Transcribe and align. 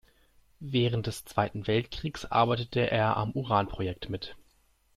Während 0.65 1.05
des 1.05 1.25
Zweiten 1.25 1.67
Weltkriegs 1.67 2.25
arbeitete 2.25 2.89
er 2.89 3.17
am 3.17 3.33
Uranprojekt 3.33 4.09
mit. 4.09 4.35